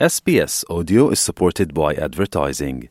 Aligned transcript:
SBS 0.00 0.64
Audio 0.68 1.10
is 1.10 1.20
supported 1.20 1.72
by 1.72 1.94
advertising. 1.94 2.88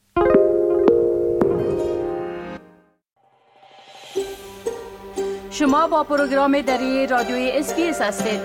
شما 5.52 5.88
با 5.88 6.04
پروگرام 6.04 6.62
دری 6.62 7.08
رادیوی 7.08 7.52
اسپیس 7.52 8.02
هستید 8.02 8.40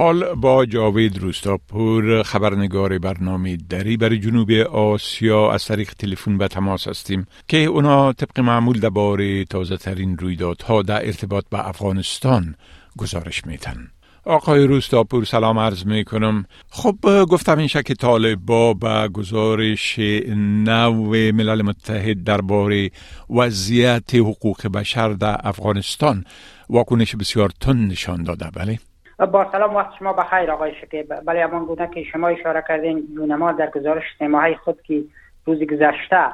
حال 0.00 0.34
با 0.34 0.66
جاوید 0.66 1.18
روستاپور 1.18 2.22
خبرنگار 2.22 2.98
برنامه 2.98 3.56
دری 3.56 3.96
برای 3.96 4.18
جنوب 4.18 4.50
آسیا. 4.72 5.52
از 5.52 5.64
طریق 5.64 5.92
تلفن 5.94 6.38
به 6.38 6.48
تماس 6.48 6.88
هستیم 6.88 7.26
که 7.48 7.56
اونا 7.56 8.12
طبق 8.12 8.40
معمول 8.40 8.80
درباره 8.80 9.44
تازه 9.44 9.76
ترین 9.76 10.18
رویدادها 10.18 10.82
در 10.82 11.06
ارتباط 11.06 11.44
به 11.50 11.68
افغانستان 11.68 12.54
گزارش 12.98 13.46
میتن 13.46 13.90
آقای 14.24 14.66
روستاپور 14.66 15.24
سلام 15.24 15.58
عرض 15.58 15.86
می 15.86 16.04
کنم 16.04 16.44
خب 16.70 17.24
گفتم 17.30 17.58
این 17.58 17.68
که 17.68 17.94
طالبا 17.94 18.74
به 18.74 19.08
گزارش 19.08 19.98
نو 19.98 20.92
ملل 21.32 21.62
متحد 21.62 22.24
درباره 22.24 22.90
وضعیت 23.30 24.14
حقوق 24.14 24.66
بشر 24.66 25.08
در 25.08 25.40
افغانستان 25.44 26.24
واکنش 26.70 27.16
بسیار 27.16 27.50
تند 27.60 27.90
نشان 27.90 28.22
داده. 28.22 28.50
بله. 28.54 28.78
با 29.26 29.52
سلام 29.52 29.74
وقت 29.76 29.94
شما 29.98 30.12
بخیر 30.12 30.50
آقای 30.50 30.74
شکیب. 30.74 31.14
بله 31.14 31.44
همان 31.44 31.64
گونه 31.64 31.90
که 31.94 32.02
شما 32.02 32.28
اشاره 32.28 32.64
کردین 32.68 33.08
یونما 33.12 33.52
در 33.52 33.70
گزارش 33.70 34.04
سه 34.18 34.56
خود 34.64 34.82
که 34.82 35.04
روز 35.44 35.62
گذشته 35.62 36.32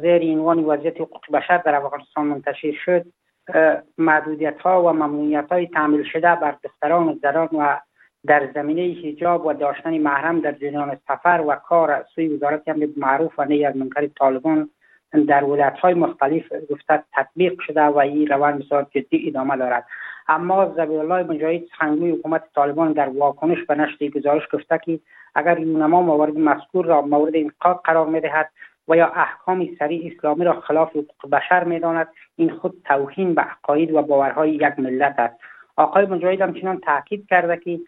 زیر 0.00 0.22
عنوان 0.22 0.64
وضعیت 0.64 1.00
حقوق 1.00 1.20
بشر 1.32 1.58
در 1.58 1.74
افغانستان 1.74 2.26
منتشر 2.26 2.72
شد 2.84 3.06
محدودیت 3.98 4.60
ها 4.60 4.82
و 4.82 4.92
ممنوعیت 4.92 5.52
های 5.52 5.66
تعمیل 5.66 6.04
شده 6.12 6.34
بر 6.34 6.56
دختران 6.64 7.08
و 7.08 7.14
زنان 7.22 7.48
و 7.52 7.76
در 8.26 8.50
زمینه 8.54 9.08
حجاب 9.08 9.46
و 9.46 9.52
داشتن 9.52 9.98
محرم 9.98 10.40
در 10.40 10.52
جریان 10.52 10.98
سفر 11.08 11.44
و 11.46 11.54
کار 11.54 12.04
سوی 12.14 12.28
وزارت 12.28 12.68
امر 12.68 12.86
معروف 12.96 13.38
و 13.38 13.44
نهی 13.44 13.64
از 13.64 13.76
منکر 13.76 14.06
طالبان 14.06 14.70
در 15.28 15.44
ولایت 15.44 15.78
های 15.78 15.94
مختلف 15.94 16.42
گفته 16.70 17.02
تطبیق 17.12 17.60
شده 17.60 17.82
و 17.82 17.98
این 17.98 18.26
روان 18.26 18.58
بسیار 18.58 18.86
جدی 18.90 19.28
ادامه 19.28 19.56
دارد. 19.56 19.86
اما 20.28 20.74
زبی 20.76 20.96
الله 20.96 21.22
مجاهد 21.22 21.62
سخنگوی 21.66 22.10
حکومت 22.10 22.42
طالبان 22.54 22.92
در 22.92 23.08
واکنش 23.08 23.58
به 23.68 23.74
نشر 23.74 24.08
گزارش 24.08 24.42
گفته 24.52 24.78
که 24.78 25.00
اگر 25.34 25.58
یونما 25.58 26.02
موارد 26.02 26.38
مذکور 26.38 26.86
را 26.86 27.02
مورد 27.02 27.36
انقاض 27.36 27.76
قرار 27.84 28.06
می‌دهد 28.06 28.50
و 28.88 28.96
یا 28.96 29.06
احکام 29.06 29.68
سریع 29.78 30.12
اسلامی 30.16 30.44
را 30.44 30.60
خلاف 30.60 30.90
حقوق 30.90 31.30
بشر 31.32 31.64
می‌داند 31.64 32.08
این 32.36 32.50
خود 32.50 32.74
توهین 32.84 33.34
به 33.34 33.42
عقاید 33.42 33.94
و 33.94 34.02
باورهای 34.02 34.50
یک 34.50 34.78
ملت 34.78 35.14
است. 35.18 35.34
آقای 35.76 36.06
مجاهد 36.06 36.40
همچنان 36.40 36.80
تاکید 36.80 37.26
کرده 37.30 37.56
که 37.56 37.80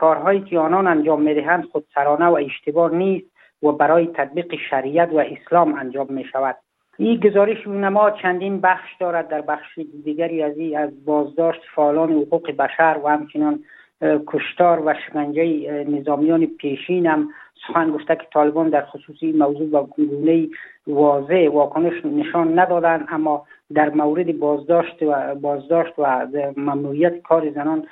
کارهایی 0.00 0.40
که 0.40 0.58
آنان 0.58 0.86
انجام 0.86 1.22
می‌دهند 1.22 1.64
خودسرانه 1.64 2.26
و 2.26 2.34
اشتباه 2.34 2.94
نیست. 2.94 3.33
و 3.64 3.72
برای 3.72 4.06
تطبیق 4.06 4.54
شریعت 4.70 5.12
و 5.12 5.18
اسلام 5.18 5.74
انجام 5.74 6.06
می 6.10 6.24
شود 6.24 6.56
این 6.98 7.20
گزارش 7.20 7.66
نما 7.66 8.10
چندین 8.10 8.60
بخش 8.60 8.96
دارد. 9.00 9.28
در 9.28 9.40
بخش 9.40 9.78
دیگری 10.04 10.42
از 10.42 10.52
از 10.76 11.04
بازداشت 11.04 11.60
فعالان 11.74 12.12
حقوق 12.12 12.50
بشر 12.50 13.00
و 13.04 13.08
همچنان 13.08 13.64
کشتار 14.02 14.82
و 14.86 14.94
شکنجه 15.06 15.44
نظامیان 15.88 16.46
پیشین 16.46 17.06
هم 17.06 17.28
سخن 17.66 17.90
گفته 17.90 18.16
که 18.16 18.26
طالبان 18.32 18.68
در 18.68 18.84
خصوصی 18.84 19.32
موضوع 19.32 19.70
با 19.70 19.82
گونه 19.82 20.48
واضح 20.86 21.48
واکنش 21.52 22.04
نشان 22.04 22.58
ندادند 22.58 23.06
اما 23.08 23.46
در 23.74 23.90
مورد 23.90 24.38
بازداشت 24.38 25.02
و 25.02 25.34
بازداشت 25.34 25.92
و 25.98 26.26
ممنوعیت 26.56 27.22
کار 27.22 27.50
زنان 27.50 27.86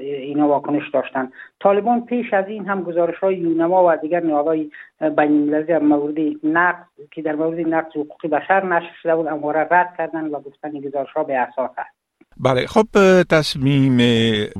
اینا 0.00 0.48
واکنش 0.48 0.90
داشتند 0.90 1.32
طالبان 1.60 2.04
پیش 2.04 2.34
از 2.34 2.48
این 2.48 2.68
هم 2.68 2.82
گزارش 2.82 3.18
های 3.18 3.36
یونما 3.36 3.84
و 3.88 3.96
دیگر 3.96 4.20
نهادهای 4.20 4.70
بین 5.16 5.60
در 5.60 5.78
مورد 5.78 6.18
نقض 6.44 6.84
که 7.10 7.22
در 7.22 7.34
مورد 7.34 7.60
نقض 7.60 7.90
حقوق 7.90 8.26
بشر 8.26 8.66
نشر 8.66 8.94
شده 9.02 9.16
بود 9.16 9.26
امواره 9.26 9.68
رد 9.70 9.94
کردند 9.98 10.32
و 10.32 10.40
گفتن 10.40 10.70
این 10.72 10.82
گزارش 10.82 11.12
ها 11.12 11.24
به 11.24 11.36
اساس 11.36 11.70
است. 11.78 12.03
بله 12.40 12.66
خب 12.66 12.86
تصمیم 13.30 13.98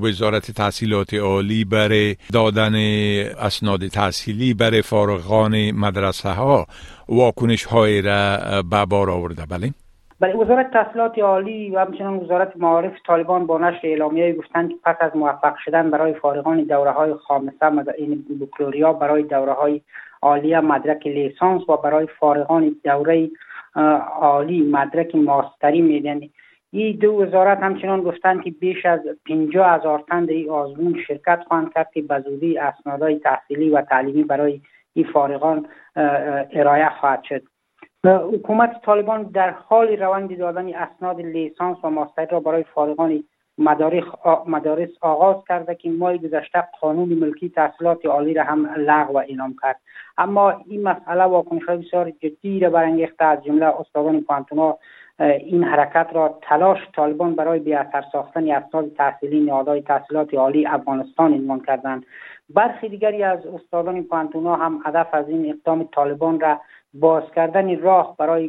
وزارت 0.02 0.50
تحصیلات 0.50 1.14
عالی 1.14 1.64
برای 1.64 2.16
دادن 2.32 2.74
اسناد 3.40 3.86
تحصیلی 3.86 4.54
برای 4.54 4.82
فارغان 4.82 5.70
مدرسه 5.70 6.28
ها 6.28 6.66
واکنش 7.08 7.64
های 7.64 8.02
را 8.02 8.38
به 8.70 8.84
بار 8.86 9.10
آورده. 9.10 9.42
بله. 9.50 9.70
بله 10.20 10.34
وزارت 10.34 10.70
تحصیلات 10.70 11.18
عالی 11.18 11.70
و 11.70 11.78
همچنان 11.78 12.16
وزارت 12.16 12.52
معارف 12.56 12.92
طالبان 13.06 13.46
با 13.46 13.58
نشر 13.58 13.80
اعلامیه 13.84 14.32
گفتند 14.32 14.68
که 14.68 14.76
پس 14.84 14.96
از 15.00 15.16
موفق 15.16 15.54
شدن 15.64 15.90
برای 15.90 16.14
فارغان 16.14 16.64
دوره 16.64 16.90
های 16.90 17.14
خامسه 17.14 17.64
این 17.98 18.24
بکلوریا 18.40 18.92
برای 18.92 19.22
دوره 19.22 19.52
های 19.52 19.80
عالی 20.22 20.56
مدرک 20.56 21.06
لیسانس 21.06 21.68
و 21.68 21.76
برای 21.76 22.06
فارغان 22.20 22.76
دوره 22.84 23.30
عالی 24.20 24.62
مدرک 24.62 25.14
ماستری 25.14 25.80
میدن 25.80 26.20
این 26.74 26.96
دو 26.96 27.12
وزارت 27.12 27.58
همچنان 27.58 28.00
گفتند 28.00 28.42
که 28.42 28.50
بیش 28.50 28.86
از 28.86 29.00
50 29.26 29.74
هزار 29.74 30.04
تن 30.08 30.24
در 30.24 30.32
این 30.32 30.50
آزمون 30.50 31.02
شرکت 31.06 31.44
خواهند 31.48 31.72
کرد 31.74 31.90
که 31.94 32.02
به 32.02 32.20
زودی 32.20 32.58
اسنادهای 32.58 33.18
تحصیلی 33.18 33.70
و 33.70 33.80
تعلیمی 33.80 34.22
برای 34.22 34.60
این 34.92 35.06
فارغان 35.12 35.66
ارائه 36.52 36.88
خواهد 37.00 37.22
شد. 37.24 37.42
حکومت 38.04 38.82
طالبان 38.82 39.22
در 39.22 39.50
حال 39.50 39.88
روند 39.88 40.38
دادن 40.38 40.74
اسناد 40.74 41.20
لیسانس 41.20 41.76
و 41.84 41.90
ماستر 41.90 42.26
را 42.26 42.40
برای 42.40 42.64
فارغان 42.74 43.24
مدارس 44.46 44.90
آغاز 45.00 45.36
کرده 45.48 45.74
که 45.74 45.90
ماه 45.90 46.16
گذشته 46.16 46.64
قانون 46.80 47.08
ملکی 47.08 47.48
تحصیلات 47.48 48.06
عالی 48.06 48.34
را 48.34 48.44
هم 48.44 48.66
لغو 48.76 49.16
اعلام 49.16 49.54
کرد. 49.62 49.80
اما 50.18 50.64
این 50.66 50.82
مسئله 50.82 51.24
واکنش 51.24 51.62
های 51.62 51.78
بسیار 51.78 52.10
جدی 52.10 52.60
را 52.60 52.70
برانگیخته 52.70 53.24
از 53.24 53.44
جمله 53.44 53.80
استادان 53.80 54.20
پانتونا 54.20 54.78
این 55.20 55.64
حرکت 55.64 56.06
را 56.12 56.38
تلاش 56.42 56.78
طالبان 56.96 57.34
برای 57.34 57.58
بی 57.58 57.74
اثر 57.74 58.04
ساختن 58.12 58.50
اسناد 58.50 58.92
تحصیلی 58.92 59.40
نهادهای 59.40 59.82
تحصیلات 59.82 60.34
عالی 60.34 60.66
افغانستان 60.66 61.32
عنوان 61.32 61.60
کردند. 61.60 62.06
برخی 62.54 62.88
دیگری 62.88 63.22
از 63.22 63.46
استادان 63.46 64.02
پانتونا 64.02 64.56
هم 64.56 64.80
هدف 64.86 65.06
از 65.12 65.28
این 65.28 65.50
اقدام 65.50 65.88
طالبان 65.94 66.40
را 66.40 66.60
باز 66.94 67.22
کردن 67.34 67.78
راه 67.80 68.16
برای 68.18 68.48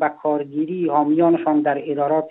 به 0.00 0.08
کارگیری 0.22 0.88
حامیانشان 0.88 1.62
در 1.62 1.82
ادارات 1.90 2.28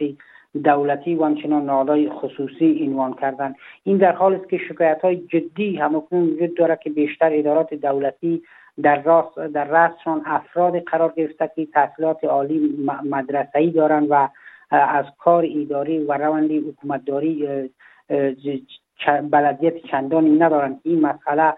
دولتی 0.63 1.16
و 1.16 1.24
همچنان 1.24 1.66
نهادهای 1.66 2.09
خصوصی 2.09 2.86
عنوان 2.88 3.13
کردن 3.13 3.56
این 3.84 3.97
در 3.97 4.12
حال 4.12 4.36
است 4.36 4.50
که 4.50 4.57
شکایت 4.57 5.01
های 5.01 5.16
جدی 5.16 5.78
همکنون 5.78 6.30
وجود 6.30 6.57
دارد 6.57 6.80
که 6.80 6.90
بیشتر 6.90 7.30
ادارات 7.34 7.74
دولتی 7.74 8.41
در 8.84 9.01
راست 9.01 9.40
در 9.53 9.63
رأسشان 9.63 10.22
افراد 10.25 10.79
قرار 10.79 11.13
گرفته 11.17 11.51
که 11.56 11.66
تحصیلات 11.66 12.23
عالی 12.23 12.88
مدرسه‌ای 13.03 13.72
دارند 13.72 14.07
و 14.09 14.29
از 14.72 15.06
کار 15.17 15.45
اداری 15.56 16.00
و 16.00 16.13
روند 16.13 16.51
حکومتداری 16.51 17.47
بلدیت 19.31 19.73
چندانی 19.91 20.29
ندارند 20.29 20.79
این 20.84 21.01
مسئله 21.01 21.53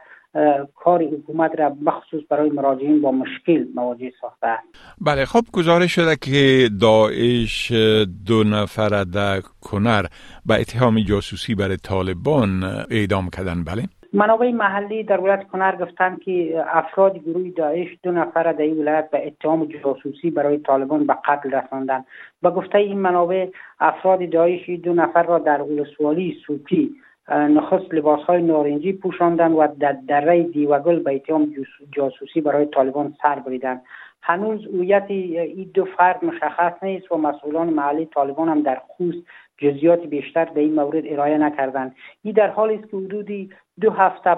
کار 0.75 1.03
حکومت 1.03 1.51
را 1.59 1.69
بخصوص 1.69 2.23
برای 2.29 2.49
مراجعین 2.49 3.01
با 3.01 3.11
مشکل 3.11 3.65
مواجه 3.75 4.11
ساخته 4.21 4.57
بله 5.01 5.25
خب 5.25 5.41
گزارش 5.53 5.95
شده 5.95 6.15
که 6.15 6.69
داعش 6.81 7.71
دو 8.25 8.43
نفر 8.43 9.03
در 9.03 9.41
کنر 9.61 10.05
به 10.45 10.53
اتهام 10.53 10.99
جاسوسی 10.99 11.55
برای 11.55 11.77
طالبان 11.77 12.63
اعدام 12.89 13.29
کردن. 13.29 13.63
بله. 13.63 13.83
منابع 14.13 14.51
محلی 14.51 15.03
در 15.03 15.19
ولایت 15.19 15.47
کنر 15.47 15.75
گفتند 15.75 16.21
که 16.21 16.63
افراد 16.67 17.17
گروه 17.17 17.49
داعش 17.49 17.87
دو 18.03 18.11
نفر 18.11 18.43
در 18.43 18.61
این 18.61 18.77
ولایت 18.77 19.09
به 19.09 19.27
اتهام 19.27 19.65
جاسوسی 19.65 20.31
برای 20.31 20.57
طالبان 20.57 21.05
به 21.05 21.13
قتل 21.25 21.51
رساندند. 21.51 22.05
با 22.41 22.51
گفته 22.51 22.77
این 22.77 22.99
منابع 22.99 23.47
افراد 23.79 24.29
داعش 24.29 24.69
دو 24.69 24.93
نفر 24.93 25.23
را 25.23 25.39
در 25.39 25.61
ولسوالی 25.61 26.37
سوپی 26.47 26.95
نخست 27.29 27.93
لباس 27.93 28.19
های 28.19 28.41
نارنجی 28.41 28.93
پوشاندن 28.93 29.51
و 29.51 29.67
در 29.79 29.97
دره 30.07 30.43
دیوگل 30.43 30.99
به 30.99 31.15
اتهام 31.15 31.53
جاسوسی 31.91 32.41
برای 32.41 32.65
طالبان 32.65 33.13
سر 33.21 33.39
بریدند. 33.39 33.81
هنوز 34.23 34.65
هویت 34.65 35.05
این 35.09 35.71
دو 35.73 35.85
فرد 35.85 36.25
مشخص 36.25 36.83
نیست 36.83 37.11
و 37.11 37.17
مسئولان 37.17 37.69
محلی 37.69 38.05
طالبان 38.05 38.49
هم 38.49 38.61
در 38.61 38.81
خوست 38.87 39.23
جزیات 39.61 40.05
بیشتر 40.05 40.45
به 40.45 40.61
این 40.61 40.73
مورد 40.73 41.03
ارائه 41.05 41.37
نکردند. 41.37 41.95
این 42.23 42.33
در 42.33 42.47
حالی 42.47 42.75
است 42.75 42.91
که 42.91 42.97
حدودی 42.97 43.49
دو 43.81 43.91
هفته 43.91 44.29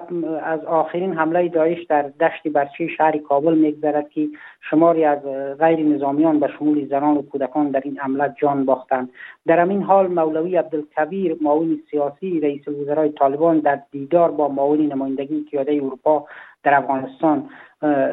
از 0.44 0.66
آخرین 0.66 1.14
حمله 1.14 1.50
داعش 1.50 1.84
در 1.84 2.02
دشت 2.02 2.48
برچه 2.48 2.88
شهر 2.88 3.18
کابل 3.18 3.58
میگذرد 3.58 4.10
که 4.10 4.28
شماری 4.70 5.06
از 5.06 5.20
غیر 5.60 5.80
نظامیان 5.80 6.40
به 6.40 6.48
شمول 6.48 6.88
زنان 6.88 7.18
و 7.18 7.22
کودکان 7.22 7.72
در 7.72 7.82
این 7.86 8.00
حمله 8.00 8.36
جان 8.42 8.66
باختند. 8.66 9.10
در 9.46 9.60
همین 9.60 9.82
حال 9.84 10.08
مولوی 10.08 10.56
عبدالکبیر 10.56 11.38
معاون 11.42 11.80
سیاسی 11.92 12.40
رئیس 12.40 12.68
وزرای 12.68 13.10
طالبان 13.10 13.60
در 13.60 13.80
دیدار 13.92 14.32
با 14.32 14.48
معاون 14.48 14.82
نمایندگی 14.82 15.46
قیاده 15.52 15.74
اروپا 15.74 16.26
در 16.64 16.74
افغانستان 16.74 17.50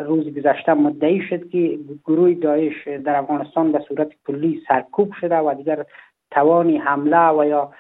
روز 0.06 0.34
گذشته 0.34 0.74
مدعی 0.74 1.20
شد 1.30 1.48
که 1.48 1.78
گروه 2.04 2.34
داعش 2.34 2.88
در 3.04 3.16
افغانستان 3.16 3.72
به 3.72 3.80
صورت 3.88 4.08
کلی 4.26 4.62
سرکوب 4.68 5.12
شده 5.20 5.36
و 5.36 5.54
دیگر 5.54 5.84
توانی 6.30 6.78
حمله 6.78 7.28
و 7.28 7.44
یا 7.44 7.72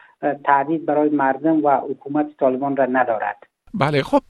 تعدید 0.44 0.86
برای 0.86 1.08
مردم 1.08 1.64
و 1.64 1.70
حکومت 1.70 2.26
طالبان 2.40 2.76
را 2.76 2.86
ندارد. 2.86 3.36
بله 3.74 4.02
خب 4.02 4.22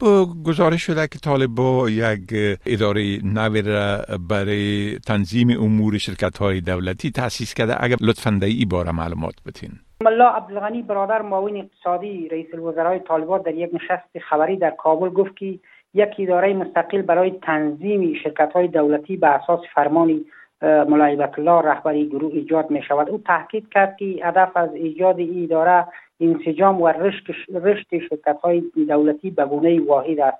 گزارش 0.46 0.82
شده 0.82 1.06
که 1.12 1.18
طالبا 1.18 1.90
یک 1.90 2.58
اداره 2.66 3.18
نوی 3.24 3.62
را 3.62 3.98
برای 4.30 4.98
تنظیم 5.06 5.48
امور 5.60 5.98
شرکت 5.98 6.38
های 6.38 6.60
دولتی 6.60 7.10
تأسیس 7.10 7.54
کرده. 7.54 7.84
اگر 7.84 7.96
لطفا 8.00 8.30
در 8.40 8.46
ای 8.46 8.64
باره 8.64 8.92
معلومات 8.92 9.34
بتین 9.46 9.70
ملا 10.04 10.28
عبدالغنی 10.28 10.82
برادر 10.82 11.22
معاون 11.22 11.56
اقتصادی 11.56 12.28
رئیس 12.28 12.46
الوزرای 12.52 12.98
طالبان 12.98 13.42
در 13.42 13.54
یک 13.54 13.70
نشست 13.72 14.18
خبری 14.28 14.56
در 14.56 14.70
کابل 14.70 15.08
گفت 15.08 15.36
که 15.36 15.58
یک 15.94 16.16
اداره 16.18 16.54
مستقل 16.54 17.02
برای 17.02 17.30
تنظیم 17.30 18.14
شرکت 18.14 18.52
های 18.52 18.68
دولتی 18.68 19.16
به 19.16 19.26
اساس 19.26 19.60
فرمانی 19.74 20.26
ملایبت 20.62 21.38
الله 21.38 21.60
رهبری 21.60 22.08
گروه 22.08 22.32
ایجاد 22.34 22.70
می 22.70 22.82
شود 22.82 23.10
او 23.10 23.18
تحقیق 23.26 23.68
کرد 23.68 23.96
که 23.96 24.04
هدف 24.04 24.56
از 24.56 24.74
ایجاد 24.74 25.18
این 25.18 25.44
اداره 25.44 25.86
انسجام 26.20 26.82
و 26.82 26.88
رشد, 26.88 27.98
شرکت 28.08 28.38
های 28.42 28.62
دولتی 28.88 29.30
به 29.30 29.44
گونه 29.44 29.80
واحد 29.80 30.20
است. 30.20 30.38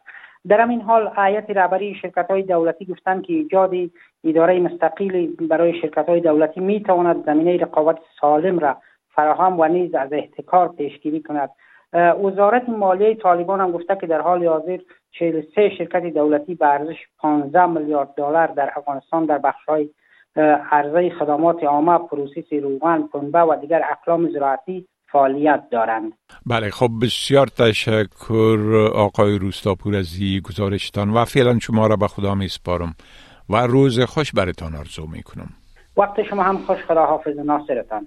در 0.49 0.61
همین 0.61 0.81
حال 0.81 1.13
هیئت 1.17 1.51
رهبری 1.51 1.95
شرکت 1.95 2.31
های 2.31 2.43
دولتی 2.43 2.85
گفتند 2.85 3.23
که 3.23 3.33
ایجاد 3.33 3.75
اداره 4.25 4.61
مستقل 4.61 5.27
برای 5.27 5.81
شرکت 5.81 6.09
های 6.09 6.21
دولتی 6.21 6.61
می 6.61 6.83
تواند 6.83 7.25
زمینه 7.25 7.57
رقابت 7.57 7.99
سالم 8.21 8.59
را 8.59 8.77
فراهم 9.15 9.61
و 9.61 9.65
نیز 9.65 9.95
از 9.95 10.13
احتکار 10.13 10.69
پیشگیری 10.69 11.21
کند. 11.21 11.51
وزارت 11.93 12.69
مالیه 12.69 13.15
طالبان 13.15 13.61
هم 13.61 13.73
گفته 13.73 13.97
که 14.01 14.07
در 14.07 14.21
حال 14.21 14.47
حاضر 14.47 14.79
43 15.19 15.71
شرکت 15.79 16.03
دولتی 16.15 16.55
به 16.55 16.67
ارزش 16.67 16.97
15 17.19 17.67
میلیارد 17.67 18.15
دلار 18.17 18.47
در 18.47 18.73
افغانستان 18.77 19.27
در 19.27 19.41
های 19.69 19.89
عرضه 20.71 21.11
خدمات 21.11 21.65
عامه 21.65 21.99
پروسس 21.99 22.53
روغن 22.63 23.03
پنبه 23.03 23.39
و 23.39 23.57
دیگر 23.61 23.83
اقلام 23.91 24.31
زراعتی 24.33 24.87
فعالیت 25.13 25.63
دارند. 25.71 26.13
بله 26.47 26.71
خب 26.71 26.89
بسیار 27.03 27.47
تشکر 27.47 28.91
آقای 28.95 29.39
روستاپور 29.39 29.97
از 29.97 30.17
این 30.21 30.41
گزارشتان 30.41 31.11
و 31.11 31.25
فعلا 31.25 31.59
شما 31.59 31.87
را 31.87 31.97
به 31.97 32.07
خدا 32.07 32.35
می 32.35 32.49
سپارم 32.49 32.95
و 33.51 33.57
روز 33.57 34.01
خوش 34.01 34.33
برتان 34.33 34.75
آرزو 34.75 35.07
می 35.07 35.23
کنم. 35.23 35.49
وقت 35.97 36.23
شما 36.23 36.43
هم 36.43 36.59
خوش 36.59 36.79
خدا 36.79 37.07
حافظ 37.07 37.31
و 37.31 37.39
ناصرتان. 37.39 38.07